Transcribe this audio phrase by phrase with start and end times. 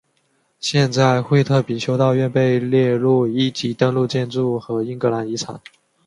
[0.59, 5.61] 现在惠特比修道院被列入一级登录建筑和英格兰遗产。